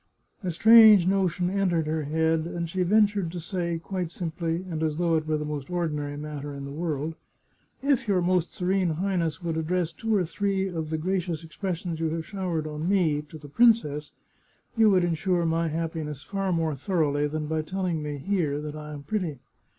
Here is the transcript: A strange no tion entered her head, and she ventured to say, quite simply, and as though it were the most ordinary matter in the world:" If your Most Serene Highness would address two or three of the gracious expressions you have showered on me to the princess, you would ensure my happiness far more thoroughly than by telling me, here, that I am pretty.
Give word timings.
A 0.41 0.49
strange 0.49 1.05
no 1.05 1.27
tion 1.27 1.51
entered 1.51 1.85
her 1.85 2.01
head, 2.01 2.47
and 2.47 2.67
she 2.67 2.81
ventured 2.81 3.31
to 3.33 3.39
say, 3.39 3.77
quite 3.77 4.09
simply, 4.09 4.65
and 4.67 4.81
as 4.81 4.97
though 4.97 5.13
it 5.15 5.27
were 5.27 5.37
the 5.37 5.45
most 5.45 5.69
ordinary 5.69 6.17
matter 6.17 6.55
in 6.55 6.65
the 6.65 6.71
world:" 6.71 7.13
If 7.93 8.07
your 8.07 8.19
Most 8.19 8.51
Serene 8.51 8.95
Highness 8.95 9.43
would 9.43 9.57
address 9.57 9.93
two 9.93 10.15
or 10.15 10.25
three 10.25 10.67
of 10.67 10.89
the 10.89 10.97
gracious 10.97 11.43
expressions 11.43 11.99
you 11.99 12.09
have 12.09 12.25
showered 12.25 12.65
on 12.65 12.89
me 12.89 13.21
to 13.29 13.37
the 13.37 13.47
princess, 13.47 14.11
you 14.75 14.89
would 14.89 15.03
ensure 15.03 15.45
my 15.45 15.67
happiness 15.67 16.23
far 16.23 16.51
more 16.51 16.73
thoroughly 16.73 17.27
than 17.27 17.45
by 17.45 17.61
telling 17.61 18.01
me, 18.01 18.17
here, 18.17 18.59
that 18.59 18.75
I 18.75 18.93
am 18.93 19.03
pretty. 19.03 19.37